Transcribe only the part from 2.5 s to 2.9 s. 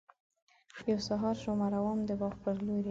لوري.